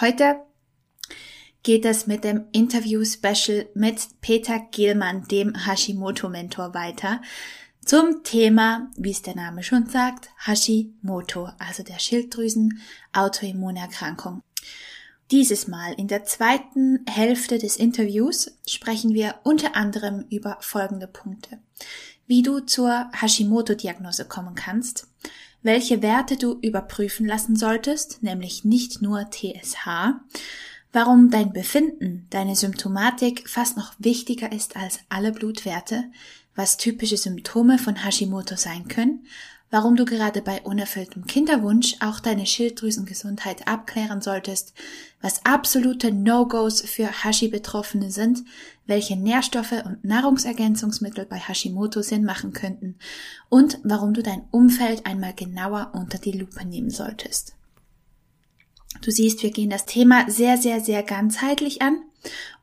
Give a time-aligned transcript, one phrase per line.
[0.00, 0.36] Heute
[1.64, 7.20] geht es mit dem Interview-Special mit Peter Gielmann, dem Hashimoto-Mentor, weiter
[7.84, 14.44] zum Thema, wie es der Name schon sagt, Hashimoto, also der Schilddrüsen-Autoimmunerkrankung.
[15.32, 21.58] Dieses Mal in der zweiten Hälfte des Interviews sprechen wir unter anderem über folgende Punkte.
[22.28, 25.08] Wie du zur Hashimoto-Diagnose kommen kannst,
[25.62, 30.14] welche Werte du überprüfen lassen solltest, nämlich nicht nur TSH,
[30.92, 36.04] warum dein Befinden, deine Symptomatik fast noch wichtiger ist als alle Blutwerte,
[36.54, 39.26] was typische Symptome von Hashimoto sein können
[39.70, 44.72] warum du gerade bei unerfülltem Kinderwunsch auch deine Schilddrüsengesundheit abklären solltest,
[45.20, 48.44] was absolute No-Gos für Hashi-Betroffene sind,
[48.86, 52.96] welche Nährstoffe und Nahrungsergänzungsmittel bei Hashimoto Sinn machen könnten
[53.48, 57.54] und warum du dein Umfeld einmal genauer unter die Lupe nehmen solltest.
[59.02, 62.02] Du siehst, wir gehen das Thema sehr, sehr, sehr ganzheitlich an.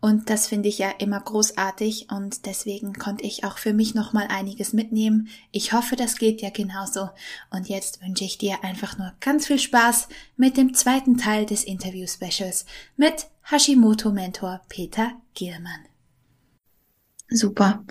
[0.02, 4.14] Und das finde ich ja immer großartig und deswegen konnte ich auch für mich noch
[4.14, 5.30] mal einiges mitnehmen.
[5.52, 7.09] Ich hoffe, das geht ja genauso.
[7.50, 11.64] Und jetzt wünsche ich dir einfach nur ganz viel Spaß mit dem zweiten Teil des
[11.64, 12.66] Interview-Specials
[12.98, 15.86] mit Hashimoto-Mentor Peter Gielmann.
[17.30, 17.83] Super.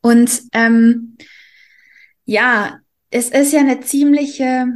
[0.00, 1.16] Und ähm,
[2.24, 4.66] ja, es ist ja eine ziemliche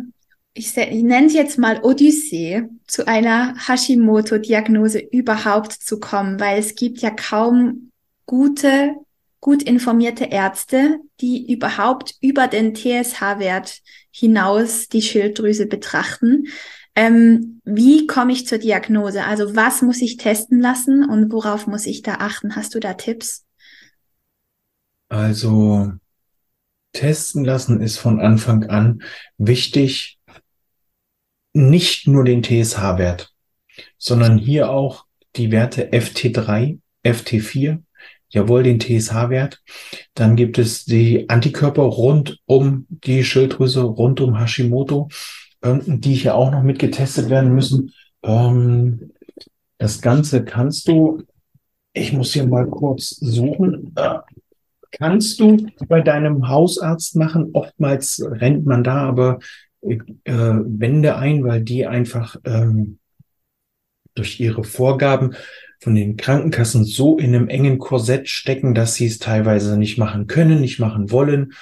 [0.58, 6.74] ich, ich nenne es jetzt mal Odyssee, zu einer Hashimoto-Diagnose überhaupt zu kommen, weil es
[6.74, 7.92] gibt ja kaum
[8.26, 8.94] gute,
[9.40, 16.48] gut informierte Ärzte, die überhaupt über den TSH-Wert hinaus die Schilddrüse betrachten.
[16.96, 19.24] Ähm, wie komme ich zur Diagnose?
[19.24, 22.56] Also was muss ich testen lassen und worauf muss ich da achten?
[22.56, 23.44] Hast du da Tipps?
[25.08, 25.92] Also
[26.92, 29.02] testen lassen ist von Anfang an
[29.36, 30.17] wichtig,
[31.52, 33.32] nicht nur den TSH-Wert,
[33.96, 35.04] sondern hier auch
[35.36, 37.82] die Werte FT3, FT4,
[38.28, 39.62] jawohl, den TSH-Wert.
[40.14, 45.08] Dann gibt es die Antikörper rund um die Schilddrüse, rund um Hashimoto,
[45.62, 47.92] die hier auch noch mit getestet werden müssen.
[48.22, 49.12] Ähm,
[49.78, 51.22] das Ganze kannst du,
[51.92, 54.18] ich muss hier mal kurz suchen, äh,
[54.90, 57.50] kannst du bei deinem Hausarzt machen.
[57.52, 59.38] Oftmals rennt man da aber
[59.82, 62.98] äh, Wände ein, weil die einfach ähm,
[64.14, 65.34] durch ihre Vorgaben
[65.80, 70.26] von den Krankenkassen so in einem engen Korsett stecken, dass sie es teilweise nicht machen
[70.26, 71.52] können, nicht machen wollen.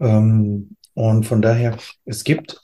[0.00, 2.60] Ähm, und von daher, es gibt,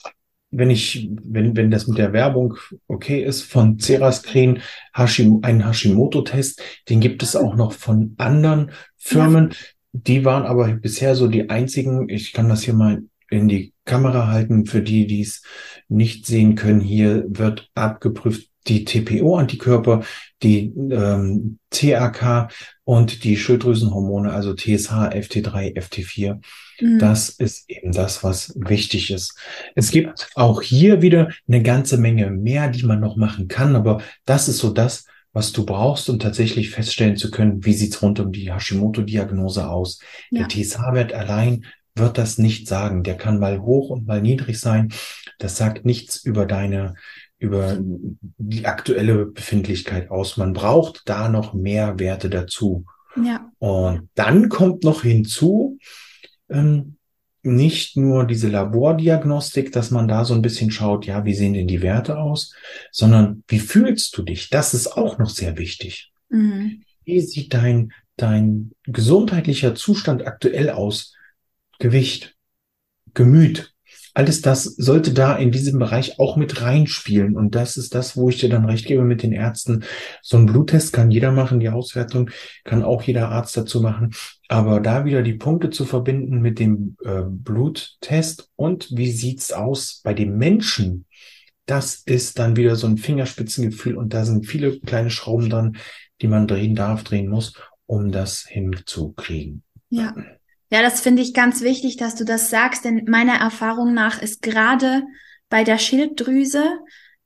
[0.51, 2.55] wenn ich, wenn, wenn das mit der Werbung
[2.87, 4.61] okay ist, von Cerascreen
[4.95, 9.51] Hashim, einen Hashimoto-Test, den gibt es auch noch von anderen Firmen.
[9.51, 9.57] Ja.
[9.95, 14.28] Die waren aber bisher so die einzigen, ich kann das hier mal in die Kamera
[14.28, 14.66] halten.
[14.66, 15.43] Für die, die es
[15.88, 20.04] nicht sehen können, hier wird abgeprüft die TPO-Antikörper,
[20.43, 22.53] die ähm, TAK
[22.84, 26.41] und die Schilddrüsenhormone, also TSH, FT3, FT4.
[26.81, 26.98] Mhm.
[26.98, 29.37] Das ist eben das, was wichtig ist.
[29.75, 34.00] Es gibt auch hier wieder eine ganze Menge mehr, die man noch machen kann, aber
[34.25, 38.20] das ist so das, was du brauchst, um tatsächlich feststellen zu können, wie sieht's rund
[38.20, 39.99] um die Hashimoto-Diagnose aus.
[40.31, 40.41] Ja.
[40.41, 41.64] Der TSH-Wert allein
[41.95, 43.03] wird das nicht sagen.
[43.03, 44.93] Der kann mal hoch und mal niedrig sein.
[45.39, 46.95] Das sagt nichts über deine,
[47.39, 50.37] über die aktuelle Befindlichkeit aus.
[50.37, 52.85] Man braucht da noch mehr Werte dazu.
[53.17, 53.51] Ja.
[53.59, 55.79] Und dann kommt noch hinzu,
[56.49, 56.97] ähm,
[57.43, 61.67] nicht nur diese Labordiagnostik, dass man da so ein bisschen schaut, ja, wie sehen denn
[61.67, 62.55] die Werte aus,
[62.93, 64.49] sondern wie fühlst du dich?
[64.49, 66.12] Das ist auch noch sehr wichtig.
[66.29, 66.83] Mhm.
[67.05, 71.17] Wie sieht dein, dein gesundheitlicher Zustand aktuell aus?
[71.79, 72.37] Gewicht,
[73.15, 73.73] Gemüt.
[74.15, 77.35] Alles das sollte da in diesem Bereich auch mit reinspielen.
[77.35, 79.85] Und das ist das, wo ich dir dann recht gebe mit den Ärzten.
[80.21, 82.31] So ein Bluttest kann jeder machen, die Auswertung
[82.65, 84.11] kann auch jeder Arzt dazu machen.
[84.49, 90.03] Aber da wieder die Punkte zu verbinden mit dem äh, Bluttest und wie sieht's aus
[90.05, 91.07] bei dem Menschen,
[91.65, 95.77] das ist dann wieder so ein Fingerspitzengefühl und da sind viele kleine Schrauben dran,
[96.21, 97.55] die man drehen darf, drehen muss,
[97.87, 99.63] um das hinzukriegen.
[99.89, 100.15] Ja.
[100.73, 104.41] Ja, das finde ich ganz wichtig, dass du das sagst, denn meiner Erfahrung nach ist
[104.41, 105.03] gerade
[105.51, 106.65] bei der Schilddrüse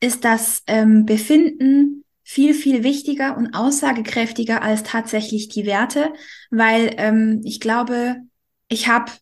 [0.00, 6.12] ist das ähm, Befinden viel, viel wichtiger und aussagekräftiger als tatsächlich die Werte,
[6.50, 8.16] weil ähm, ich glaube,
[8.66, 9.12] ich habe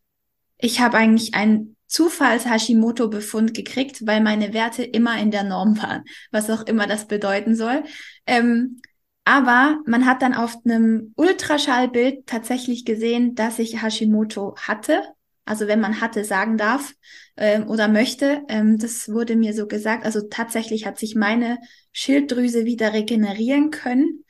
[0.57, 6.49] ich hab eigentlich einen Zufalls-Hashimoto-Befund gekriegt, weil meine Werte immer in der Norm waren, was
[6.49, 7.85] auch immer das bedeuten soll.
[8.27, 8.81] Ähm,
[9.25, 15.03] aber man hat dann auf einem Ultraschallbild tatsächlich gesehen, dass ich Hashimoto hatte
[15.45, 16.95] also wenn man hatte, sagen darf
[17.37, 18.43] ähm, oder möchte.
[18.49, 20.05] Ähm, das wurde mir so gesagt.
[20.05, 21.59] Also tatsächlich hat sich meine
[21.93, 24.25] Schilddrüse wieder regenerieren können.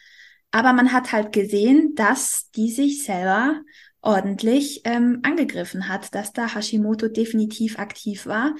[0.50, 3.60] Aber man hat halt gesehen, dass die sich selber
[4.00, 8.54] ordentlich ähm, angegriffen hat, dass da Hashimoto definitiv aktiv war.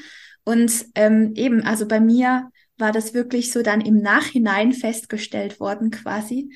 [0.44, 5.90] Und ähm, eben, also bei mir war das wirklich so dann im Nachhinein festgestellt worden
[5.90, 6.54] quasi.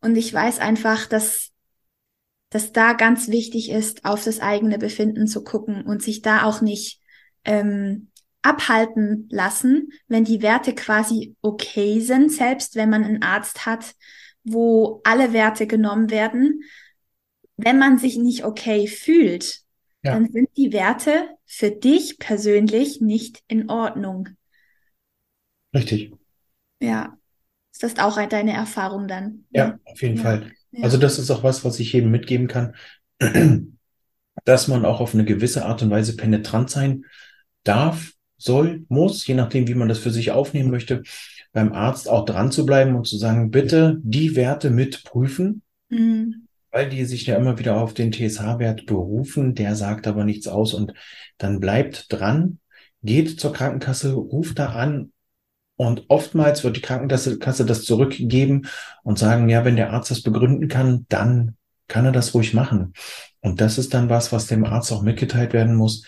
[0.00, 1.50] Und ich weiß einfach, dass
[2.50, 6.60] dass da ganz wichtig ist, auf das eigene Befinden zu gucken und sich da auch
[6.60, 7.00] nicht
[7.44, 8.08] ähm,
[8.42, 13.94] abhalten lassen, wenn die Werte quasi okay sind, selbst wenn man einen Arzt hat,
[14.42, 16.64] wo alle Werte genommen werden.
[17.56, 19.60] Wenn man sich nicht okay fühlt,
[20.02, 20.14] ja.
[20.14, 24.30] dann sind die Werte für dich persönlich nicht in Ordnung.
[25.74, 26.12] Richtig.
[26.80, 27.16] Ja.
[27.72, 29.44] Ist das auch deine Erfahrung dann?
[29.50, 30.22] Ja, auf jeden ja.
[30.22, 30.52] Fall.
[30.82, 32.74] Also das ist auch was, was ich jedem mitgeben kann,
[34.44, 37.04] dass man auch auf eine gewisse Art und Weise penetrant sein
[37.64, 41.02] darf, soll, muss, je nachdem, wie man das für sich aufnehmen möchte,
[41.52, 46.46] beim Arzt auch dran zu bleiben und zu sagen, bitte die Werte mitprüfen, mhm.
[46.70, 50.72] weil die sich ja immer wieder auf den TSH-Wert berufen, der sagt aber nichts aus
[50.72, 50.94] und
[51.36, 52.60] dann bleibt dran,
[53.02, 55.12] geht zur Krankenkasse, ruft da an
[55.80, 58.66] und oftmals wird die Krankenkasse das zurückgeben
[59.02, 61.56] und sagen, ja, wenn der Arzt das begründen kann, dann
[61.88, 62.92] kann er das ruhig machen.
[63.40, 66.04] Und das ist dann was, was dem Arzt auch mitgeteilt werden muss.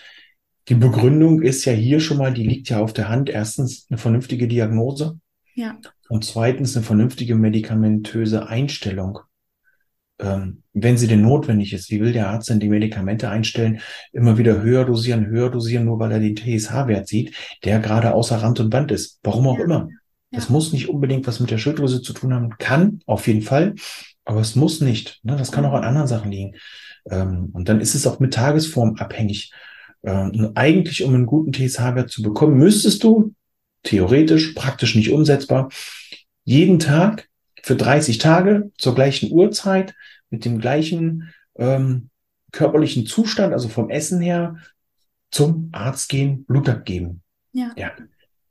[0.69, 3.31] Die Begründung ist ja hier schon mal, die liegt ja auf der Hand.
[3.31, 5.19] Erstens eine vernünftige Diagnose.
[5.55, 5.75] Ja.
[6.07, 9.21] Und zweitens eine vernünftige medikamentöse Einstellung
[10.19, 13.79] ähm, wenn sie denn notwendig ist, wie will der Arzt denn die Medikamente einstellen,
[14.11, 18.37] immer wieder höher dosieren, höher dosieren, nur weil er den TSH-Wert sieht, der gerade außer
[18.37, 19.19] Rand und Band ist.
[19.23, 19.65] Warum auch ja.
[19.65, 19.87] immer.
[19.89, 20.39] Ja.
[20.39, 22.57] Das muss nicht unbedingt was mit der Schilddrüse zu tun haben.
[22.57, 23.75] Kann, auf jeden Fall,
[24.25, 25.19] aber es muss nicht.
[25.23, 25.35] Ne?
[25.35, 26.55] Das kann auch an anderen Sachen liegen.
[27.09, 29.51] Ähm, und dann ist es auch mit Tagesform abhängig.
[30.03, 33.33] Ähm, eigentlich, um einen guten TSH-Wert zu bekommen, müsstest du
[33.83, 35.69] theoretisch, praktisch nicht umsetzbar,
[36.45, 37.29] jeden Tag
[37.63, 39.95] für 30 Tage zur gleichen Uhrzeit
[40.29, 42.09] mit dem gleichen ähm,
[42.51, 44.57] körperlichen Zustand, also vom Essen her,
[45.31, 47.21] zum Arzt gehen, Blut abgeben.
[47.53, 47.71] Ja.
[47.75, 47.91] ja.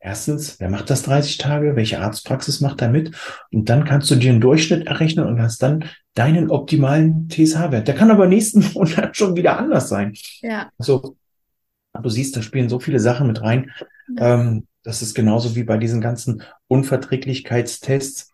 [0.01, 1.77] Erstens, wer macht das 30 Tage?
[1.77, 3.15] Welche Arztpraxis macht da mit?
[3.53, 7.87] Und dann kannst du dir einen Durchschnitt errechnen und hast dann deinen optimalen TSH-Wert.
[7.87, 10.15] Der kann aber nächsten Monat schon wieder anders sein.
[10.41, 10.71] Ja.
[10.79, 11.17] Also,
[12.03, 13.71] du siehst, da spielen so viele Sachen mit rein.
[14.17, 14.41] Ja.
[14.41, 18.32] Ähm, das ist genauso wie bei diesen ganzen Unverträglichkeitstests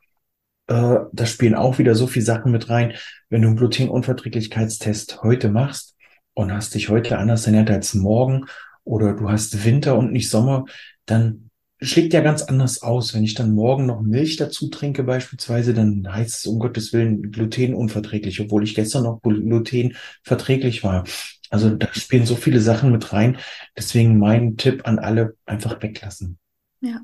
[0.68, 2.94] äh, da spielen auch wieder so viele Sachen mit rein.
[3.28, 5.96] Wenn du einen Glutenunverträglichkeitstest heute machst
[6.34, 8.44] und hast dich heute anders ernährt als morgen
[8.84, 10.66] oder du hast Winter und nicht Sommer,
[11.06, 11.50] dann
[11.80, 13.14] schlägt ja ganz anders aus.
[13.14, 17.30] Wenn ich dann morgen noch Milch dazu trinke beispielsweise, dann heißt es um Gottes Willen
[17.32, 21.04] glutenunverträglich, obwohl ich gestern noch glutenverträglich war.
[21.50, 23.38] Also da spielen so viele Sachen mit rein.
[23.76, 26.38] Deswegen mein Tipp an alle, einfach weglassen.
[26.80, 27.00] Ja.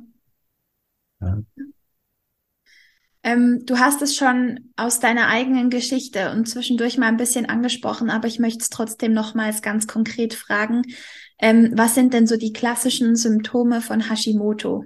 [1.20, 1.42] ja.
[3.24, 8.10] Ähm, du hast es schon aus deiner eigenen Geschichte und zwischendurch mal ein bisschen angesprochen,
[8.10, 10.82] aber ich möchte es trotzdem nochmals ganz konkret fragen.
[11.40, 14.84] Ähm, was sind denn so die klassischen Symptome von Hashimoto?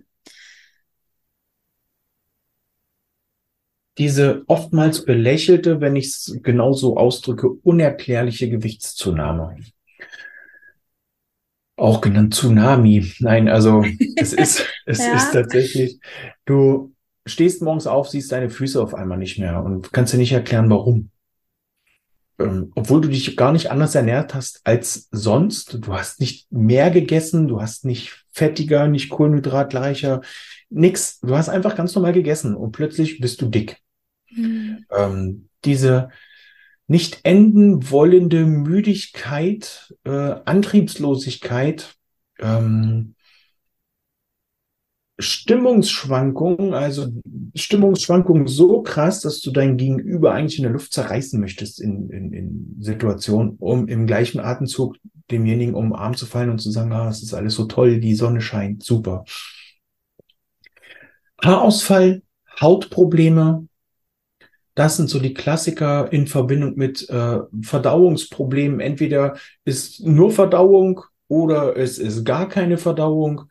[3.98, 9.56] Diese oftmals belächelte, wenn ich es genauso ausdrücke, unerklärliche Gewichtszunahme
[11.78, 13.12] auch genannt Tsunami.
[13.20, 13.84] Nein, also
[14.16, 15.14] es ist, es ja.
[15.16, 16.00] ist tatsächlich,
[16.44, 16.92] du
[17.28, 20.70] stehst morgens auf, siehst deine Füße auf einmal nicht mehr und kannst dir nicht erklären,
[20.70, 21.10] warum.
[22.38, 25.78] Ähm, obwohl du dich gar nicht anders ernährt hast als sonst.
[25.80, 30.20] Du hast nicht mehr gegessen, du hast nicht fettiger, nicht kohlenhydratreicher,
[30.70, 31.20] nix.
[31.20, 33.78] Du hast einfach ganz normal gegessen und plötzlich bist du dick.
[34.30, 34.84] Mhm.
[34.96, 36.10] Ähm, diese
[36.86, 41.94] nicht enden wollende Müdigkeit, äh, Antriebslosigkeit,
[42.38, 43.14] ähm,
[45.18, 47.08] Stimmungsschwankungen, also
[47.54, 52.32] Stimmungsschwankungen so krass, dass du dein Gegenüber eigentlich in der Luft zerreißen möchtest in, in,
[52.32, 54.96] in Situationen, um im gleichen Atemzug
[55.30, 58.00] demjenigen um den Arm zu fallen und zu sagen, ah, es ist alles so toll,
[58.00, 59.24] die Sonne scheint, super.
[61.42, 62.22] Haarausfall,
[62.60, 63.68] Hautprobleme,
[64.78, 68.78] das sind so die Klassiker in Verbindung mit äh, Verdauungsproblemen.
[68.78, 73.46] Entweder ist nur Verdauung oder es ist gar keine Verdauung.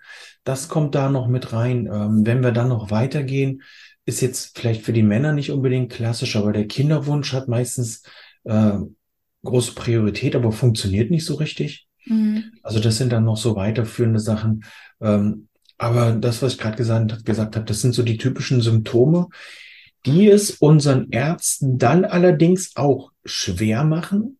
[0.47, 1.89] Das kommt da noch mit rein.
[1.91, 3.63] Ähm, wenn wir dann noch weitergehen,
[4.05, 8.03] ist jetzt vielleicht für die Männer nicht unbedingt klassisch, aber der Kinderwunsch hat meistens
[8.45, 8.77] äh,
[9.43, 11.89] große Priorität, aber funktioniert nicht so richtig.
[12.05, 12.45] Mhm.
[12.63, 14.63] Also das sind dann noch so weiterführende Sachen.
[15.01, 19.27] Ähm, aber das, was ich gerade gesagt, gesagt habe, das sind so die typischen Symptome,
[20.05, 24.39] die es unseren Ärzten dann allerdings auch schwer machen,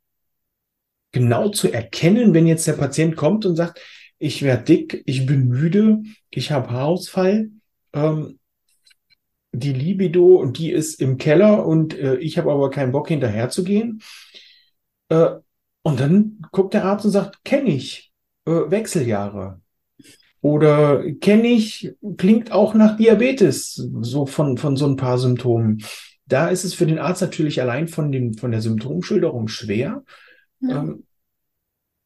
[1.11, 3.81] genau zu erkennen, wenn jetzt der Patient kommt und sagt,
[4.19, 7.51] ich werde dick, ich bin müde, ich habe Haarausfall,
[7.93, 8.39] ähm,
[9.51, 13.63] die Libido, die ist im Keller und äh, ich habe aber keinen Bock hinterher zu
[13.63, 14.01] gehen.
[15.09, 15.29] Äh,
[15.83, 18.11] und dann guckt der Arzt und sagt, kenne ich,
[18.45, 19.61] äh, Wechseljahre.
[20.41, 25.83] Oder kenne ich, klingt auch nach Diabetes, so von, von so ein paar Symptomen.
[26.25, 30.03] Da ist es für den Arzt natürlich allein von, dem, von der Symptomschilderung schwer.
[30.59, 30.83] Ja.
[30.83, 31.03] Ähm,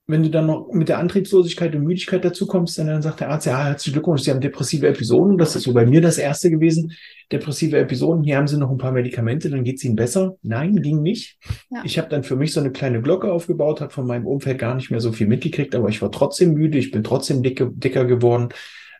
[0.08, 3.30] wenn du dann noch mit der Antriebslosigkeit und Müdigkeit dazu kommst, dann, dann sagt der
[3.30, 5.38] Arzt, ja, herzlichen Glückwunsch, Sie haben depressive Episoden.
[5.38, 6.94] Das ist so bei mir das erste gewesen.
[7.32, 10.36] Depressive Episoden, hier haben Sie noch ein paar Medikamente, dann geht es Ihnen besser.
[10.42, 11.38] Nein, ging nicht.
[11.70, 11.82] Ja.
[11.86, 14.76] Ich habe dann für mich so eine kleine Glocke aufgebaut, habe von meinem Umfeld gar
[14.76, 18.06] nicht mehr so viel mitgekriegt, aber ich war trotzdem müde, ich bin trotzdem dicke, dicker
[18.06, 18.50] geworden.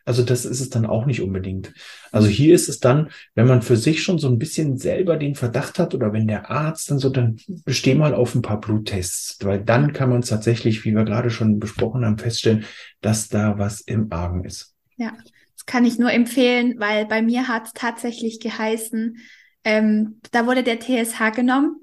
[0.04, 1.72] Also das ist es dann auch nicht unbedingt.
[2.10, 5.34] Also hier ist es dann, wenn man für sich schon so ein bisschen selber den
[5.34, 9.38] Verdacht hat oder wenn der Arzt dann so, dann besteh mal auf ein paar Bluttests,
[9.42, 12.64] weil dann kann man es tatsächlich, wie wir gerade schon besprochen haben, feststellen,
[13.00, 14.74] dass da was im Argen ist.
[14.96, 15.12] Ja,
[15.56, 19.18] das kann ich nur empfehlen, weil bei mir hat es tatsächlich geheißen,
[19.64, 21.76] ähm, da wurde der TSH genommen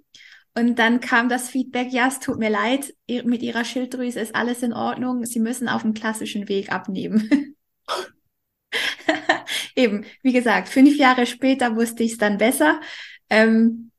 [0.55, 4.63] und dann kam das Feedback, ja, es tut mir leid, mit Ihrer Schilddrüse ist alles
[4.63, 7.29] in Ordnung, Sie müssen auf dem klassischen Weg abnehmen.
[9.75, 12.79] Eben, wie gesagt, fünf Jahre später wusste ich es dann besser.
[13.29, 13.91] Ähm,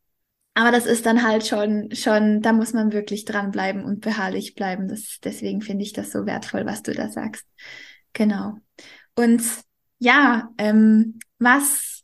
[0.54, 4.88] aber das ist dann halt schon, schon, da muss man wirklich dranbleiben und beharrlich bleiben.
[4.88, 7.46] Das, deswegen finde ich das so wertvoll, was du da sagst.
[8.12, 8.58] Genau.
[9.14, 9.42] Und
[9.98, 12.02] ja, ähm, was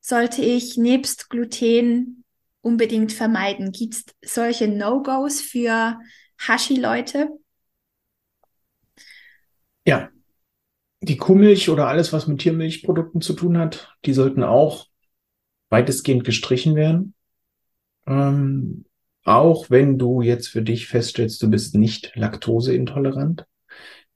[0.00, 2.24] sollte ich nebst Gluten
[2.60, 3.72] unbedingt vermeiden?
[3.72, 5.98] Gibt es solche No-Gos für
[6.38, 7.28] Hashi-Leute?
[9.84, 10.10] Ja,
[11.02, 14.86] die Kuhmilch oder alles, was mit Tiermilchprodukten zu tun hat, die sollten auch
[15.68, 17.14] weitestgehend gestrichen werden.
[18.06, 18.84] Ähm,
[19.24, 23.46] auch wenn du jetzt für dich feststellst, du bist nicht laktoseintolerant.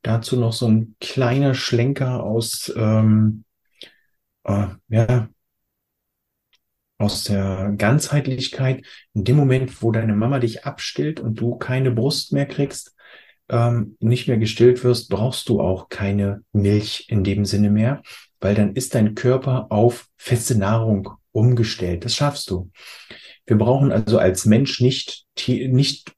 [0.03, 3.45] Dazu noch so ein kleiner Schlenker aus, ähm,
[4.45, 5.29] äh, ja,
[6.99, 8.87] aus der Ganzheitlichkeit.
[9.13, 12.96] In dem Moment, wo deine Mama dich abstillt und du keine Brust mehr kriegst,
[13.49, 18.03] ähm, nicht mehr gestillt wirst, brauchst du auch keine Milch in dem Sinne mehr,
[18.41, 22.05] weil dann ist dein Körper auf feste Nahrung umgestellt.
[22.05, 22.71] Das schaffst du.
[23.47, 26.13] Wir brauchen also als Mensch nicht, nicht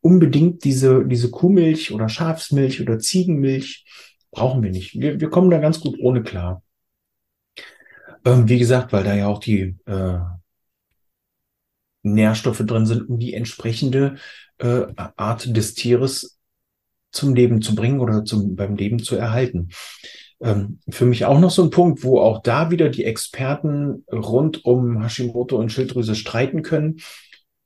[0.00, 3.84] unbedingt diese, diese Kuhmilch oder Schafsmilch oder Ziegenmilch.
[4.30, 4.98] Brauchen wir nicht.
[4.98, 6.62] Wir, wir kommen da ganz gut ohne klar.
[8.24, 10.18] Ähm, wie gesagt, weil da ja auch die äh,
[12.02, 14.16] Nährstoffe drin sind, um die entsprechende
[14.58, 16.39] äh, Art des Tieres
[17.10, 19.68] zum Leben zu bringen oder zum, beim Leben zu erhalten.
[20.40, 24.64] Ähm, für mich auch noch so ein Punkt, wo auch da wieder die Experten rund
[24.64, 27.00] um Hashimoto und Schilddrüse streiten können.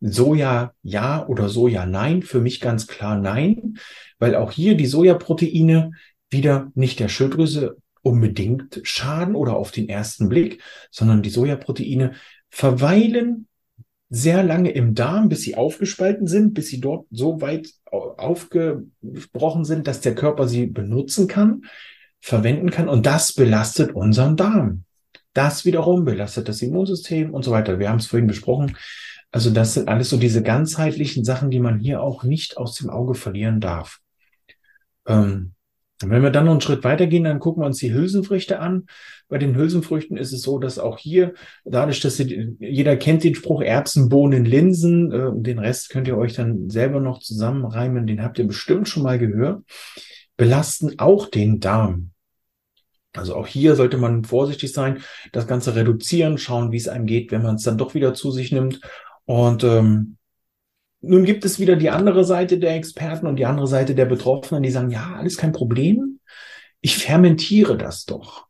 [0.00, 2.22] Soja ja oder Soja nein.
[2.22, 3.78] Für mich ganz klar nein,
[4.18, 5.92] weil auch hier die Sojaproteine
[6.30, 12.12] wieder nicht der Schilddrüse unbedingt schaden oder auf den ersten Blick, sondern die Sojaproteine
[12.50, 13.46] verweilen
[14.14, 19.88] sehr lange im Darm, bis sie aufgespalten sind, bis sie dort so weit aufgebrochen sind,
[19.88, 21.62] dass der Körper sie benutzen kann,
[22.20, 22.88] verwenden kann.
[22.88, 24.84] Und das belastet unseren Darm.
[25.32, 27.80] Das wiederum belastet das Immunsystem und so weiter.
[27.80, 28.76] Wir haben es vorhin besprochen.
[29.32, 32.90] Also das sind alles so diese ganzheitlichen Sachen, die man hier auch nicht aus dem
[32.90, 33.98] Auge verlieren darf.
[35.08, 35.54] Ähm,
[36.00, 38.86] wenn wir dann noch einen Schritt weitergehen, dann gucken wir uns die Hülsenfrüchte an.
[39.28, 41.34] Bei den Hülsenfrüchten ist es so, dass auch hier,
[41.64, 46.18] dadurch, dass sie, jeder kennt den Spruch Erbsen, Bohnen, Linsen, äh, den Rest könnt ihr
[46.18, 49.62] euch dann selber noch zusammenreimen, den habt ihr bestimmt schon mal gehört,
[50.36, 52.10] belasten auch den Darm.
[53.16, 54.98] Also auch hier sollte man vorsichtig sein,
[55.32, 58.32] das Ganze reduzieren, schauen, wie es einem geht, wenn man es dann doch wieder zu
[58.32, 58.80] sich nimmt.
[59.24, 60.16] Und ähm,
[61.06, 64.62] nun gibt es wieder die andere Seite der Experten und die andere Seite der Betroffenen,
[64.62, 66.20] die sagen, ja, alles kein Problem.
[66.80, 68.46] Ich fermentiere das doch.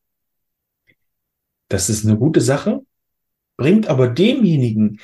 [1.69, 2.81] Das ist eine gute Sache,
[3.57, 5.01] bringt aber demjenigen,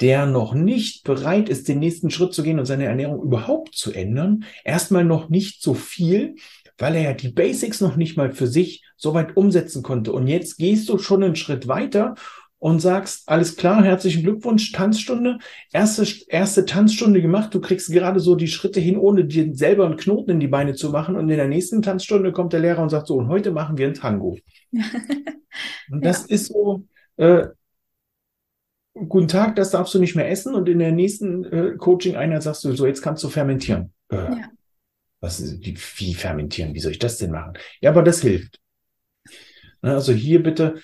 [0.00, 3.92] der noch nicht bereit ist, den nächsten Schritt zu gehen und seine Ernährung überhaupt zu
[3.92, 6.34] ändern, erstmal noch nicht so viel,
[6.78, 10.12] weil er ja die Basics noch nicht mal für sich so weit umsetzen konnte.
[10.12, 12.14] Und jetzt gehst du schon einen Schritt weiter
[12.62, 15.38] und sagst, alles klar, herzlichen Glückwunsch, Tanzstunde,
[15.72, 19.96] erste, erste Tanzstunde gemacht, du kriegst gerade so die Schritte hin, ohne dir selber einen
[19.96, 22.90] Knoten in die Beine zu machen und in der nächsten Tanzstunde kommt der Lehrer und
[22.90, 24.38] sagt so, und heute machen wir ein Tango.
[25.90, 26.36] und das ja.
[26.36, 27.48] ist so, äh,
[28.94, 32.62] guten Tag, das darfst du nicht mehr essen und in der nächsten äh, Coaching-Einheit sagst
[32.62, 33.92] du, so, jetzt kannst du fermentieren.
[34.08, 34.50] Äh, ja.
[35.18, 36.74] Was, wie, wie fermentieren?
[36.74, 37.54] Wie soll ich das denn machen?
[37.80, 38.60] Ja, aber das hilft.
[39.82, 40.76] Ne, also hier bitte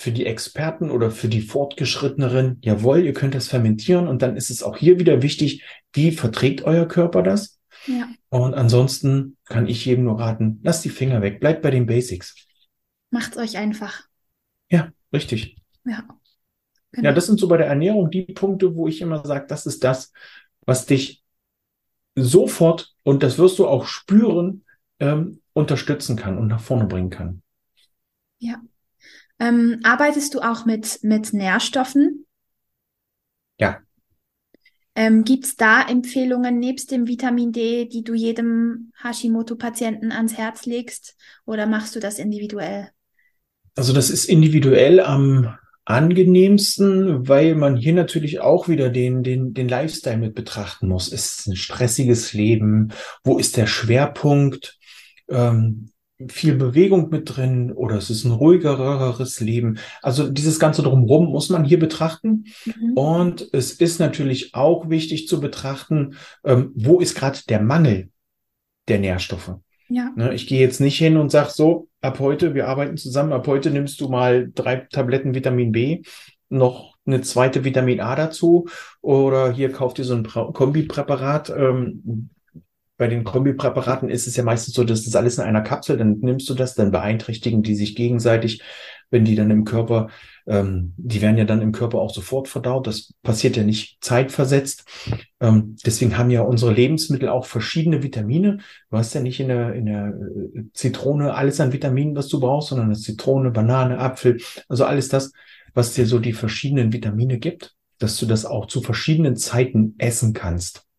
[0.00, 4.48] für die Experten oder für die Fortgeschritteneren, jawohl, ihr könnt das fermentieren und dann ist
[4.48, 7.60] es auch hier wieder wichtig, wie verträgt euer Körper das?
[7.86, 8.08] Ja.
[8.30, 12.34] Und ansonsten kann ich jedem nur raten, lasst die Finger weg, bleibt bei den Basics.
[13.10, 14.04] Macht's euch einfach.
[14.70, 15.58] Ja, richtig.
[15.84, 16.02] Ja.
[16.92, 17.08] Genau.
[17.08, 19.84] Ja, das sind so bei der Ernährung die Punkte, wo ich immer sage, das ist
[19.84, 20.14] das,
[20.64, 21.22] was dich
[22.14, 24.64] sofort, und das wirst du auch spüren,
[24.98, 27.42] ähm, unterstützen kann und nach vorne bringen kann.
[28.38, 28.62] Ja.
[29.40, 32.26] Ähm, arbeitest du auch mit, mit Nährstoffen?
[33.58, 33.78] Ja.
[34.94, 40.66] Ähm, Gibt es da Empfehlungen nebst dem Vitamin D, die du jedem Hashimoto-Patienten ans Herz
[40.66, 41.16] legst?
[41.46, 42.90] Oder machst du das individuell?
[43.76, 49.68] Also das ist individuell am angenehmsten, weil man hier natürlich auch wieder den, den, den
[49.68, 51.08] Lifestyle mit betrachten muss.
[51.08, 52.92] Ist es ein stressiges Leben?
[53.24, 54.78] Wo ist der Schwerpunkt?
[55.28, 55.90] Ähm,
[56.28, 59.78] viel Bewegung mit drin oder es ist ein ruhigeres Leben.
[60.02, 62.44] Also dieses Ganze drumherum muss man hier betrachten.
[62.64, 62.92] Mhm.
[62.94, 68.10] Und es ist natürlich auch wichtig zu betrachten, ähm, wo ist gerade der Mangel
[68.88, 69.54] der Nährstoffe.
[69.88, 70.12] Ja.
[70.14, 73.46] Ne, ich gehe jetzt nicht hin und sage so, ab heute, wir arbeiten zusammen, ab
[73.46, 76.02] heute nimmst du mal drei Tabletten Vitamin B,
[76.48, 78.68] noch eine zweite Vitamin A dazu
[79.00, 81.50] oder hier kauft ihr so ein Kombipräparat.
[81.50, 82.30] Ähm,
[83.00, 86.18] bei den Kombipräparaten ist es ja meistens so, dass das alles in einer Kapsel, dann
[86.20, 88.60] nimmst du das, dann beeinträchtigen die sich gegenseitig,
[89.08, 90.08] wenn die dann im Körper,
[90.46, 92.86] ähm, die werden ja dann im Körper auch sofort verdaut.
[92.86, 94.84] Das passiert ja nicht zeitversetzt.
[95.40, 98.58] Ähm, deswegen haben ja unsere Lebensmittel auch verschiedene Vitamine.
[98.90, 102.38] Du hast ja nicht in der, in der äh, Zitrone alles an Vitaminen, was du
[102.38, 105.32] brauchst, sondern das Zitrone, Banane, Apfel, also alles das,
[105.72, 110.34] was dir so die verschiedenen Vitamine gibt, dass du das auch zu verschiedenen Zeiten essen
[110.34, 110.89] kannst.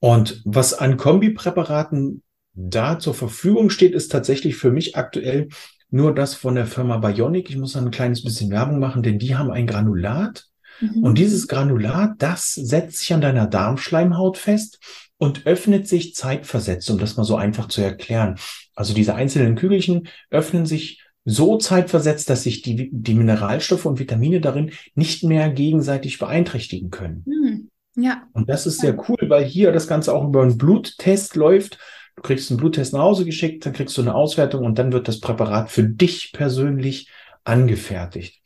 [0.00, 2.22] Und was an Kombipräparaten
[2.54, 5.48] da zur Verfügung steht, ist tatsächlich für mich aktuell
[5.90, 7.50] nur das von der Firma Bionic.
[7.50, 10.46] Ich muss ein kleines bisschen Werbung machen, denn die haben ein Granulat.
[10.80, 11.02] Mhm.
[11.02, 14.78] Und dieses Granulat, das setzt sich an deiner Darmschleimhaut fest
[15.18, 18.36] und öffnet sich zeitversetzt, um das mal so einfach zu erklären.
[18.74, 24.40] Also diese einzelnen Kügelchen öffnen sich so zeitversetzt, dass sich die, die Mineralstoffe und Vitamine
[24.40, 27.24] darin nicht mehr gegenseitig beeinträchtigen können.
[27.26, 27.55] Mhm.
[27.96, 28.22] Ja.
[28.32, 31.78] Und das ist sehr cool, weil hier das Ganze auch über einen Bluttest läuft.
[32.14, 35.08] Du kriegst einen Bluttest nach Hause geschickt, dann kriegst du eine Auswertung und dann wird
[35.08, 37.10] das Präparat für dich persönlich
[37.44, 38.42] angefertigt.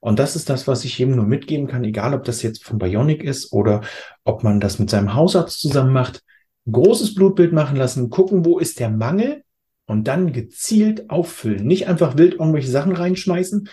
[0.00, 2.78] Und das ist das, was ich jedem nur mitgeben kann, egal ob das jetzt von
[2.78, 3.82] Bionic ist oder
[4.24, 6.22] ob man das mit seinem Hausarzt zusammen macht.
[6.70, 9.42] Großes Blutbild machen lassen, gucken, wo ist der Mangel
[9.86, 11.66] und dann gezielt auffüllen.
[11.66, 13.68] Nicht einfach wild irgendwelche Sachen reinschmeißen,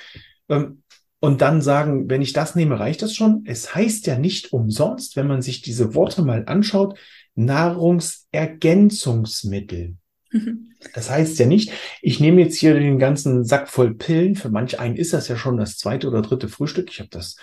[0.50, 0.83] ähm,
[1.24, 3.44] und dann sagen, wenn ich das nehme, reicht das schon.
[3.46, 7.00] Es heißt ja nicht umsonst, wenn man sich diese Worte mal anschaut,
[7.36, 9.96] Nahrungsergänzungsmittel.
[10.94, 14.36] Das heißt ja nicht, ich nehme jetzt hier den ganzen Sack voll Pillen.
[14.36, 16.90] Für manch einen ist das ja schon das zweite oder dritte Frühstück.
[16.92, 17.38] Ich habe das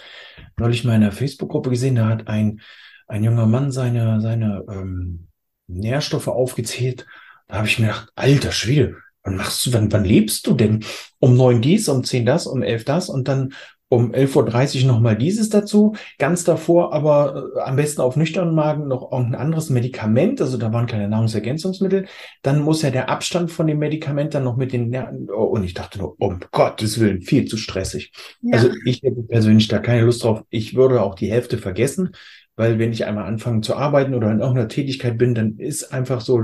[0.59, 1.95] neulich mal in einer Facebook-Gruppe gesehen.
[1.95, 2.61] Da hat ein,
[3.07, 5.29] ein junger Mann seine, seine ähm,
[5.69, 7.07] Nährstoffe aufgezählt.
[7.49, 10.85] Da habe ich mir gedacht, alter Schwede, wann machst du, wann, wann lebst du denn?
[11.19, 13.53] Um neun dies, um zehn das, um elf das und dann
[13.91, 15.97] um 11.30 Uhr nochmal dieses dazu.
[16.19, 20.41] Ganz davor aber äh, am besten auf nüchternen Magen noch irgendein anderes Medikament.
[20.41, 22.07] Also da waren keine Nahrungsergänzungsmittel.
[22.43, 24.97] Dann muss ja der Abstand von dem Medikament dann noch mit den,
[25.35, 28.13] oh, und ich dachte nur, um Gottes Willen, viel zu stressig.
[28.43, 28.59] Ja.
[28.59, 30.45] Also ich hätte persönlich da keine Lust drauf.
[30.51, 32.13] Ich würde auch die Hälfte vergessen,
[32.55, 36.21] weil wenn ich einmal anfange zu arbeiten oder in irgendeiner Tätigkeit bin, dann ist einfach
[36.21, 36.41] so,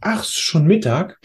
[0.00, 1.20] ach, schon Mittag.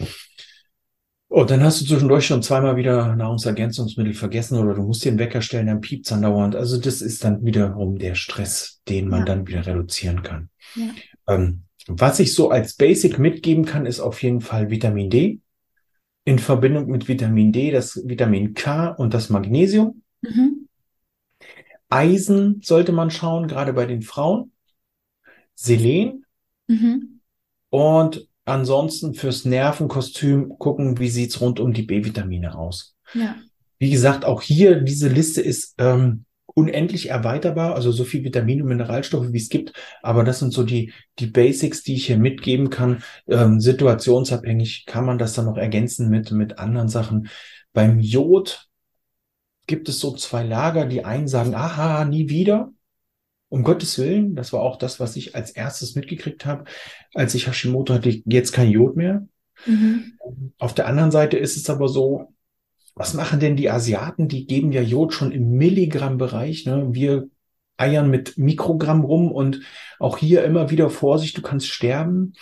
[1.32, 5.40] Und dann hast du zwischendurch schon zweimal wieder Nahrungsergänzungsmittel vergessen oder du musst den Wecker
[5.40, 6.54] stellen, dann piept's dann dauernd.
[6.54, 9.24] Also das ist dann wiederum der Stress, den man ja.
[9.24, 10.50] dann wieder reduzieren kann.
[10.74, 10.90] Ja.
[11.28, 15.40] Ähm, was ich so als Basic mitgeben kann, ist auf jeden Fall Vitamin D.
[16.24, 20.02] In Verbindung mit Vitamin D, das Vitamin K und das Magnesium.
[20.20, 20.68] Mhm.
[21.88, 24.52] Eisen sollte man schauen, gerade bei den Frauen.
[25.54, 26.26] Selen.
[26.66, 27.20] Mhm.
[27.70, 32.94] Und ansonsten fürs Nervenkostüm gucken, wie sieht's rund um die B-Vitamine aus.
[33.14, 33.36] Ja.
[33.78, 36.24] Wie gesagt, auch hier, diese Liste ist ähm,
[36.54, 39.72] unendlich erweiterbar, also so viel Vitamine und Mineralstoffe, wie es gibt.
[40.02, 43.02] Aber das sind so die, die Basics, die ich hier mitgeben kann.
[43.28, 47.28] Ähm, situationsabhängig kann man das dann noch ergänzen mit, mit anderen Sachen.
[47.72, 48.68] Beim Jod
[49.66, 52.72] gibt es so zwei Lager, die einen sagen, aha, nie wieder.
[53.52, 56.64] Um Gottes Willen, das war auch das, was ich als erstes mitgekriegt habe.
[57.12, 59.26] Als ich Hashimoto hatte, ich jetzt kein Jod mehr.
[59.66, 60.16] Mhm.
[60.56, 62.32] Auf der anderen Seite ist es aber so,
[62.94, 64.26] was machen denn die Asiaten?
[64.26, 66.64] Die geben ja Jod schon im Milligrammbereich.
[66.64, 66.88] Ne?
[66.92, 67.28] Wir
[67.76, 69.60] eiern mit Mikrogramm rum und
[69.98, 72.32] auch hier immer wieder Vorsicht, du kannst sterben.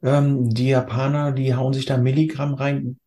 [0.00, 3.00] Ähm, die Japaner, die hauen sich da Milligramm rein.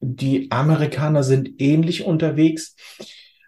[0.00, 2.74] Die Amerikaner sind ähnlich unterwegs.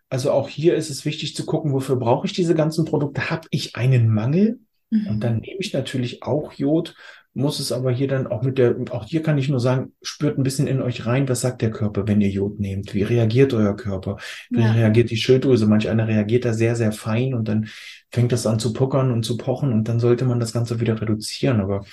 [0.08, 3.30] Also auch hier ist es wichtig zu gucken, wofür brauche ich diese ganzen Produkte?
[3.30, 4.60] Habe ich einen Mangel?
[4.90, 5.06] Mhm.
[5.06, 6.94] Und dann nehme ich natürlich auch Jod,
[7.34, 10.38] muss es aber hier dann auch mit der, auch hier kann ich nur sagen, spürt
[10.38, 12.94] ein bisschen in euch rein, was sagt der Körper, wenn ihr Jod nehmt?
[12.94, 14.16] Wie reagiert euer Körper?
[14.50, 14.72] Wie ja.
[14.72, 15.66] reagiert die Schilddrüse?
[15.66, 17.68] Manch einer reagiert da sehr, sehr fein und dann
[18.10, 21.00] fängt das an zu puckern und zu pochen und dann sollte man das Ganze wieder
[21.00, 21.60] reduzieren.
[21.60, 21.84] Aber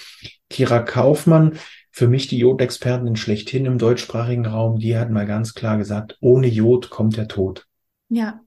[0.49, 1.59] Kira Kaufmann,
[1.91, 6.47] für mich die Jodexpertin schlechthin im deutschsprachigen Raum, die hat mal ganz klar gesagt, ohne
[6.47, 7.67] Jod kommt der Tod.
[8.09, 8.45] Ja.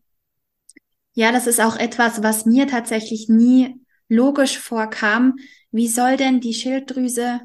[1.15, 5.37] Ja, das ist auch etwas, was mir tatsächlich nie logisch vorkam,
[5.71, 7.41] wie soll denn die Schilddrüse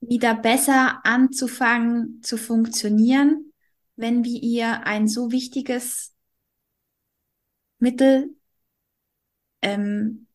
[0.00, 3.52] wieder besser anzufangen zu funktionieren,
[3.96, 6.14] wenn wir ihr ein so wichtiges
[7.80, 8.30] Mittel
[9.62, 10.27] ähm,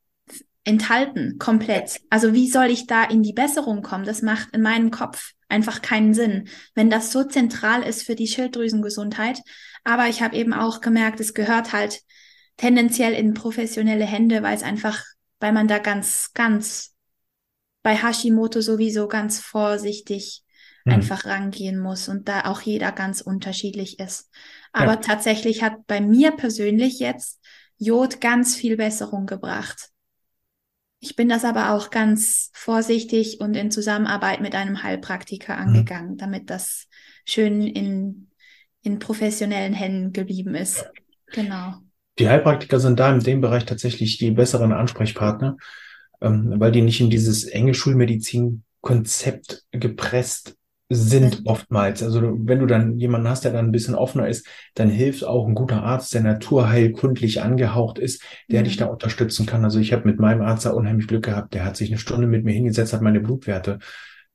[0.63, 1.99] enthalten, komplett.
[2.09, 4.05] Also wie soll ich da in die Besserung kommen?
[4.05, 8.27] Das macht in meinem Kopf einfach keinen Sinn, wenn das so zentral ist für die
[8.27, 9.39] Schilddrüsengesundheit.
[9.83, 12.01] Aber ich habe eben auch gemerkt, es gehört halt
[12.57, 15.03] tendenziell in professionelle Hände, weil es einfach,
[15.39, 16.95] weil man da ganz, ganz
[17.81, 20.43] bei Hashimoto sowieso ganz vorsichtig
[20.85, 20.93] mhm.
[20.93, 24.29] einfach rangehen muss und da auch jeder ganz unterschiedlich ist.
[24.71, 24.97] Aber ja.
[24.97, 27.41] tatsächlich hat bei mir persönlich jetzt
[27.77, 29.89] Jod ganz viel Besserung gebracht.
[31.03, 35.61] Ich bin das aber auch ganz vorsichtig und in Zusammenarbeit mit einem Heilpraktiker mhm.
[35.61, 36.17] angegangen, mhm.
[36.17, 36.87] damit das
[37.25, 38.29] schön in,
[38.81, 40.89] in professionellen Händen geblieben ist.
[41.33, 41.75] Genau.
[42.19, 45.57] Die Heilpraktiker sind da in dem Bereich tatsächlich die besseren Ansprechpartner
[46.23, 50.55] ähm, weil die nicht in dieses enge Schulmedizin-Konzept gepresst
[50.95, 52.03] sind oftmals.
[52.03, 55.47] Also wenn du dann jemanden hast, der dann ein bisschen offener ist, dann hilft auch
[55.47, 58.65] ein guter Arzt, der naturheilkundlich angehaucht ist, der mhm.
[58.65, 59.63] dich da unterstützen kann.
[59.63, 61.53] Also ich habe mit meinem Arzt da unheimlich Glück gehabt.
[61.53, 63.79] Der hat sich eine Stunde mit mir hingesetzt, hat meine Blutwerte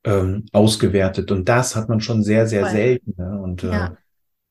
[0.05, 1.31] ähm, ausgewertet.
[1.31, 2.71] Und das hat man schon sehr, sehr Voll.
[2.71, 3.15] selten.
[3.17, 3.41] Ne?
[3.41, 3.97] Und äh, ja.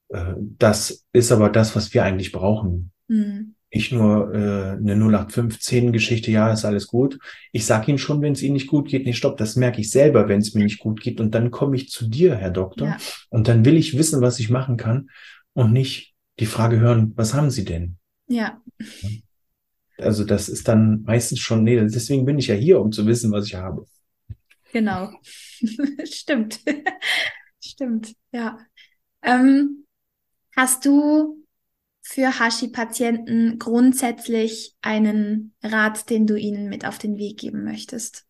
[0.10, 2.92] äh, das ist aber das, was wir eigentlich brauchen.
[3.08, 7.20] Mhm nicht nur äh, eine 0815-Geschichte, ja, ist alles gut.
[7.52, 9.38] Ich sage Ihnen schon, wenn es Ihnen nicht gut geht, nicht stopp.
[9.38, 11.20] Das merke ich selber, wenn es mir nicht gut geht.
[11.20, 12.88] Und dann komme ich zu dir, Herr Doktor.
[12.88, 12.98] Ja.
[13.30, 15.10] Und dann will ich wissen, was ich machen kann
[15.54, 17.98] und nicht die Frage hören, was haben Sie denn?
[18.28, 18.62] Ja.
[19.98, 23.32] Also das ist dann meistens schon, nee, deswegen bin ich ja hier, um zu wissen,
[23.32, 23.86] was ich habe.
[24.72, 25.12] Genau.
[26.06, 26.62] Stimmt.
[27.64, 28.60] Stimmt, ja.
[29.24, 29.86] Ähm,
[30.56, 31.44] hast du
[32.10, 38.26] für Hashi-Patienten grundsätzlich einen Rat, den du ihnen mit auf den Weg geben möchtest?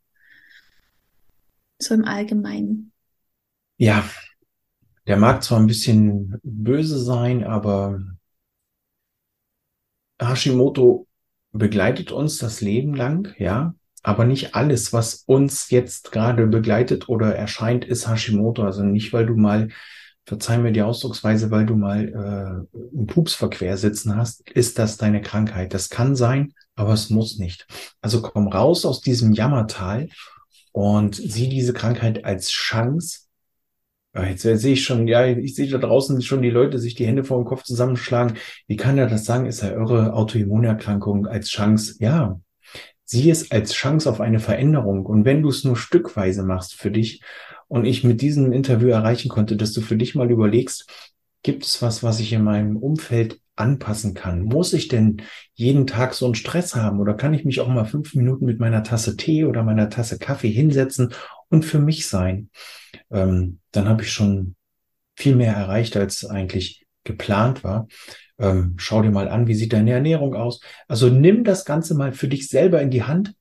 [1.77, 2.91] So im Allgemeinen.
[3.77, 4.03] Ja,
[5.05, 8.01] der mag zwar ein bisschen böse sein, aber
[10.19, 11.07] Hashimoto
[11.51, 13.75] begleitet uns das Leben lang, ja.
[14.01, 18.63] Aber nicht alles, was uns jetzt gerade begleitet oder erscheint, ist Hashimoto.
[18.63, 19.69] Also nicht, weil du mal
[20.27, 24.97] verzeih mir die Ausdrucksweise, weil du mal äh, einen Pups verquer sitzen hast, ist das
[24.97, 25.73] deine Krankheit.
[25.73, 27.65] Das kann sein, aber es muss nicht.
[28.01, 30.09] Also komm raus aus diesem Jammertal
[30.73, 33.21] und sieh diese Krankheit als Chance.
[34.13, 37.23] Jetzt sehe ich schon, ja, ich sehe da draußen schon die Leute sich die Hände
[37.23, 38.37] vor dem Kopf zusammenschlagen.
[38.65, 39.45] Wie kann er das sagen?
[39.45, 40.13] Ist er irre?
[40.13, 41.95] Autoimmunerkrankung als Chance?
[41.99, 42.39] Ja,
[43.05, 45.05] sieh es als Chance auf eine Veränderung.
[45.05, 47.21] Und wenn du es nur stückweise machst für dich
[47.67, 50.89] und ich mit diesem Interview erreichen konnte, dass du für dich mal überlegst,
[51.43, 54.43] gibt es was, was ich in meinem Umfeld anpassen kann?
[54.43, 55.21] Muss ich denn
[55.53, 58.59] jeden Tag so einen Stress haben oder kann ich mich auch mal fünf Minuten mit
[58.59, 61.13] meiner Tasse Tee oder meiner Tasse Kaffee hinsetzen
[61.49, 62.49] und für mich sein?
[63.11, 64.55] Ähm, dann habe ich schon
[65.15, 67.87] viel mehr erreicht, als eigentlich geplant war.
[68.39, 70.61] Ähm, schau dir mal an, wie sieht deine Ernährung aus.
[70.87, 73.33] Also nimm das Ganze mal für dich selber in die Hand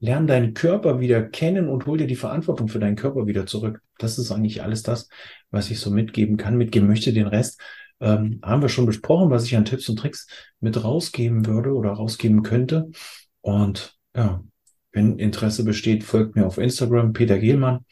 [0.00, 3.82] lern deinen Körper wieder kennen und hol dir die Verantwortung für deinen Körper wieder zurück.
[3.98, 5.08] Das ist eigentlich alles das,
[5.50, 6.56] was ich so mitgeben kann.
[6.56, 7.60] Mitgeben möchte den Rest.
[8.00, 10.28] Ähm, haben wir schon besprochen, was ich an Tipps und Tricks
[10.60, 12.90] mit rausgeben würde oder rausgeben könnte.
[13.40, 14.42] Und ja,
[14.92, 17.84] wenn Interesse besteht, folgt mir auf Instagram, Peter Gehlmann.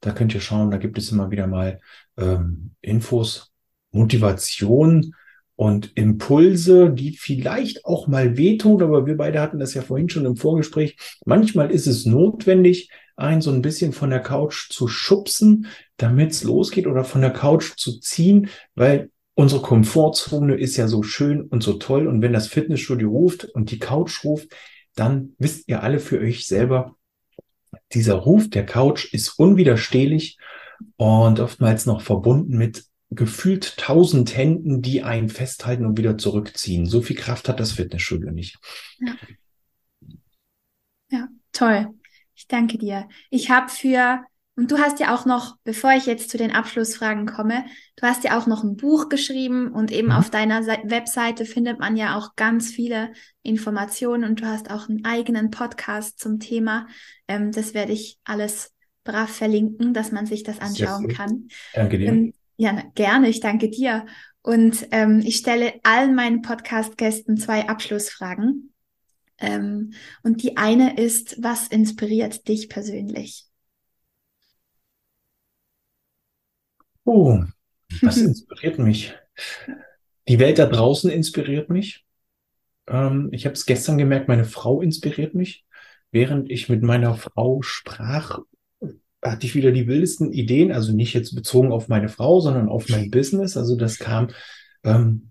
[0.00, 1.80] Da könnt ihr schauen, da gibt es immer wieder mal
[2.16, 3.52] ähm, Infos,
[3.92, 5.14] Motivation,
[5.56, 10.26] und Impulse, die vielleicht auch mal wehtun, aber wir beide hatten das ja vorhin schon
[10.26, 10.96] im Vorgespräch.
[11.24, 15.66] Manchmal ist es notwendig, einen so ein bisschen von der Couch zu schubsen,
[15.96, 21.02] damit es losgeht oder von der Couch zu ziehen, weil unsere Komfortzone ist ja so
[21.02, 22.06] schön und so toll.
[22.06, 24.48] Und wenn das Fitnessstudio ruft und die Couch ruft,
[24.94, 26.96] dann wisst ihr alle für euch selber,
[27.92, 30.38] dieser Ruf der Couch ist unwiderstehlich
[30.96, 36.86] und oftmals noch verbunden mit gefühlt tausend Händen, die einen festhalten und wieder zurückziehen.
[36.86, 38.58] So viel Kraft hat das Fitnessstudio nicht.
[38.98, 39.14] Ja,
[41.10, 41.88] ja toll.
[42.34, 43.08] Ich danke dir.
[43.30, 44.20] Ich habe für
[44.58, 47.66] und du hast ja auch noch, bevor ich jetzt zu den Abschlussfragen komme,
[47.96, 50.14] du hast ja auch noch ein Buch geschrieben und eben mhm.
[50.14, 55.04] auf deiner Webseite findet man ja auch ganz viele Informationen und du hast auch einen
[55.04, 56.86] eigenen Podcast zum Thema.
[57.28, 58.72] Ähm, das werde ich alles
[59.04, 61.48] brav verlinken, dass man sich das anschauen kann.
[61.74, 62.12] Danke dir.
[62.12, 64.06] Und, ja, gerne, ich danke dir.
[64.42, 68.72] Und ähm, ich stelle allen meinen Podcast-Gästen zwei Abschlussfragen.
[69.38, 69.92] Ähm,
[70.22, 73.46] und die eine ist, was inspiriert dich persönlich?
[77.04, 77.40] Oh,
[78.02, 79.14] das inspiriert mich.
[80.28, 82.04] Die Welt da draußen inspiriert mich.
[82.88, 85.64] Ähm, ich habe es gestern gemerkt, meine Frau inspiriert mich.
[86.12, 88.38] Während ich mit meiner Frau sprach,
[89.32, 92.88] hatte ich wieder die wildesten Ideen, also nicht jetzt bezogen auf meine Frau, sondern auf
[92.88, 93.56] mein Business.
[93.56, 94.28] Also das kam,
[94.84, 95.30] ähm,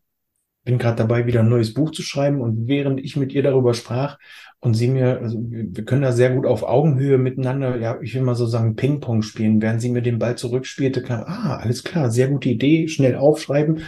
[0.63, 3.73] bin gerade dabei, wieder ein neues Buch zu schreiben und während ich mit ihr darüber
[3.73, 4.17] sprach,
[4.65, 8.23] und sie mir, also wir können da sehr gut auf Augenhöhe miteinander, ja, ich will
[8.23, 9.61] mal so sagen, Ping-Pong spielen.
[9.61, 13.81] Während sie mir den Ball zurückspielte, kam, ah, alles klar, sehr gute Idee, schnell aufschreiben.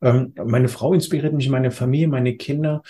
[0.00, 2.82] Ähm, meine Frau inspiriert mich, meine Familie, meine Kinder.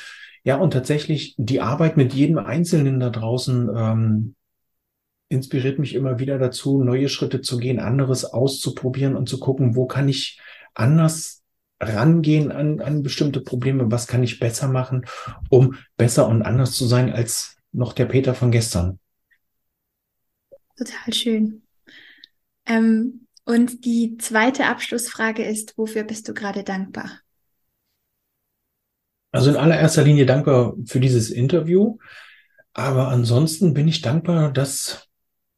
[0.44, 4.34] Ja, und tatsächlich die Arbeit mit jedem Einzelnen da draußen ähm,
[5.32, 9.86] inspiriert mich immer wieder dazu, neue Schritte zu gehen, anderes auszuprobieren und zu gucken, wo
[9.86, 10.40] kann ich
[10.74, 11.42] anders
[11.80, 15.06] rangehen an, an bestimmte Probleme, was kann ich besser machen,
[15.50, 18.98] um besser und anders zu sein als noch der Peter von gestern.
[20.76, 21.62] Total schön.
[22.66, 27.10] Ähm, und die zweite Abschlussfrage ist, wofür bist du gerade dankbar?
[29.32, 31.98] Also in allererster Linie dankbar für dieses Interview.
[32.74, 35.08] Aber ansonsten bin ich dankbar, dass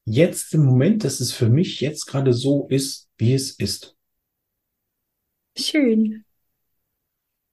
[0.04, 3.96] jetzt im Moment, dass es für mich jetzt gerade so ist, wie es ist.
[5.56, 6.24] Schön.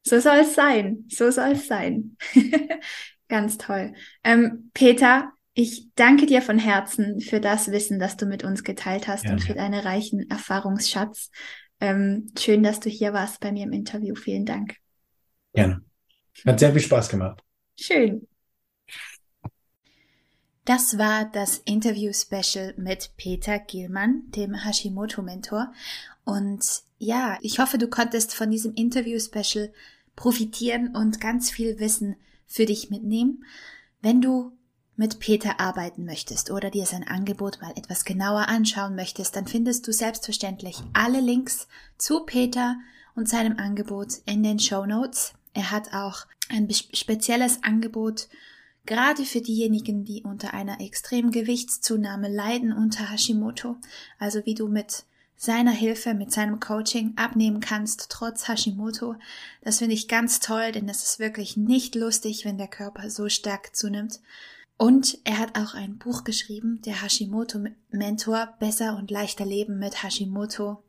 [0.03, 1.05] So soll es sein.
[1.09, 2.17] So soll es sein.
[3.27, 3.93] Ganz toll.
[4.23, 9.07] Ähm, Peter, ich danke dir von Herzen für das Wissen, das du mit uns geteilt
[9.07, 9.31] hast ja.
[9.31, 11.29] und für deinen reichen Erfahrungsschatz.
[11.79, 14.15] Ähm, schön, dass du hier warst bei mir im Interview.
[14.15, 14.75] Vielen Dank.
[15.53, 15.83] Gerne.
[16.45, 17.43] Hat sehr viel Spaß gemacht.
[17.79, 18.27] Schön.
[20.73, 25.73] Das war das Interview-Special mit Peter Gielmann, dem Hashimoto-Mentor.
[26.23, 26.63] Und
[26.97, 29.73] ja, ich hoffe, du konntest von diesem Interview-Special
[30.15, 32.15] profitieren und ganz viel Wissen
[32.47, 33.43] für dich mitnehmen.
[34.01, 34.53] Wenn du
[34.95, 39.85] mit Peter arbeiten möchtest oder dir sein Angebot mal etwas genauer anschauen möchtest, dann findest
[39.89, 42.77] du selbstverständlich alle Links zu Peter
[43.13, 45.33] und seinem Angebot in den Show Notes.
[45.53, 48.29] Er hat auch ein spezielles Angebot
[48.85, 53.77] gerade für diejenigen, die unter einer extremen Gewichtszunahme leiden unter Hashimoto,
[54.19, 59.15] also wie du mit seiner Hilfe, mit seinem Coaching abnehmen kannst, trotz Hashimoto.
[59.63, 63.27] Das finde ich ganz toll, denn es ist wirklich nicht lustig, wenn der Körper so
[63.27, 64.19] stark zunimmt.
[64.77, 70.03] Und er hat auch ein Buch geschrieben, der Hashimoto Mentor, besser und leichter leben mit
[70.03, 70.83] Hashimoto.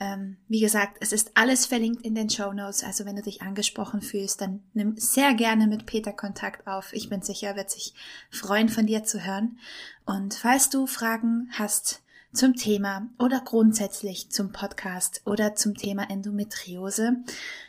[0.00, 3.42] Ähm, wie gesagt, es ist alles verlinkt in den Show Notes, also wenn du dich
[3.42, 6.92] angesprochen fühlst, dann nimm sehr gerne mit Peter Kontakt auf.
[6.92, 7.94] Ich bin sicher, er wird sich
[8.30, 9.58] freuen, von dir zu hören.
[10.04, 17.16] Und falls du Fragen hast, zum Thema oder grundsätzlich zum Podcast oder zum Thema Endometriose,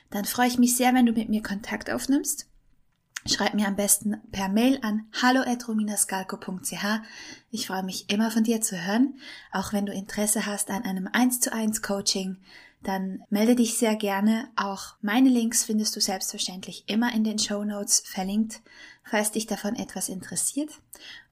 [0.09, 2.47] dann freue ich mich sehr, wenn du mit mir Kontakt aufnimmst.
[3.25, 6.85] Schreib mir am besten per Mail an hallo@rominascalco.ch.
[7.51, 9.19] Ich freue mich immer von dir zu hören.
[9.51, 12.37] Auch wenn du Interesse hast an einem 1 zu 1 Coaching,
[12.81, 14.49] dann melde dich sehr gerne.
[14.55, 18.61] Auch meine Links findest du selbstverständlich immer in den Show Notes verlinkt,
[19.03, 20.71] falls dich davon etwas interessiert.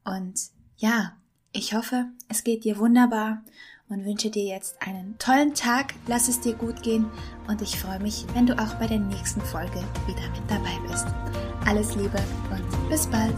[0.03, 0.39] Und
[0.77, 1.15] ja,
[1.53, 3.43] ich hoffe, es geht dir wunderbar
[3.89, 7.05] und wünsche dir jetzt einen tollen Tag, lass es dir gut gehen
[7.47, 11.07] und ich freue mich, wenn du auch bei der nächsten Folge wieder mit dabei bist.
[11.65, 12.19] Alles Liebe
[12.51, 13.35] und bis bald.